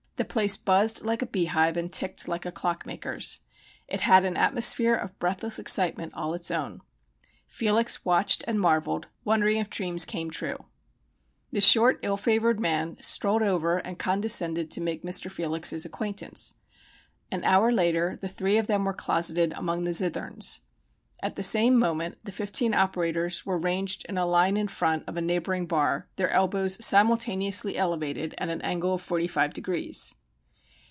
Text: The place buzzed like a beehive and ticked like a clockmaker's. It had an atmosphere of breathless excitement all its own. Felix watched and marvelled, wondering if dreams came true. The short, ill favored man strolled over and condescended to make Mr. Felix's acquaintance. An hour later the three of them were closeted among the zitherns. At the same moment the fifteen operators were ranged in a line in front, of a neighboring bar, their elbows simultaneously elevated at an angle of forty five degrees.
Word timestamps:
The 0.17 0.25
place 0.25 0.55
buzzed 0.55 1.01
like 1.03 1.23
a 1.23 1.25
beehive 1.25 1.75
and 1.77 1.91
ticked 1.91 2.27
like 2.27 2.45
a 2.45 2.51
clockmaker's. 2.51 3.39
It 3.87 4.01
had 4.01 4.23
an 4.23 4.37
atmosphere 4.37 4.93
of 4.93 5.17
breathless 5.17 5.57
excitement 5.57 6.13
all 6.13 6.35
its 6.35 6.51
own. 6.51 6.81
Felix 7.47 8.05
watched 8.05 8.43
and 8.45 8.59
marvelled, 8.59 9.07
wondering 9.25 9.57
if 9.57 9.67
dreams 9.71 10.05
came 10.05 10.29
true. 10.29 10.63
The 11.51 11.59
short, 11.59 11.97
ill 12.03 12.17
favored 12.17 12.59
man 12.59 12.97
strolled 13.01 13.41
over 13.41 13.79
and 13.79 13.97
condescended 13.97 14.69
to 14.69 14.79
make 14.79 15.01
Mr. 15.01 15.31
Felix's 15.31 15.85
acquaintance. 15.85 16.53
An 17.31 17.43
hour 17.43 17.71
later 17.71 18.15
the 18.15 18.29
three 18.29 18.59
of 18.59 18.67
them 18.67 18.85
were 18.85 18.93
closeted 18.93 19.53
among 19.53 19.85
the 19.85 19.91
zitherns. 19.91 20.59
At 21.23 21.35
the 21.35 21.43
same 21.43 21.77
moment 21.77 22.17
the 22.23 22.31
fifteen 22.31 22.73
operators 22.73 23.45
were 23.45 23.59
ranged 23.59 24.07
in 24.09 24.17
a 24.17 24.25
line 24.25 24.57
in 24.57 24.67
front, 24.67 25.03
of 25.07 25.17
a 25.17 25.21
neighboring 25.21 25.67
bar, 25.67 26.07
their 26.15 26.31
elbows 26.31 26.83
simultaneously 26.83 27.77
elevated 27.77 28.33
at 28.39 28.49
an 28.49 28.63
angle 28.63 28.95
of 28.95 29.03
forty 29.03 29.27
five 29.27 29.53
degrees. 29.53 30.15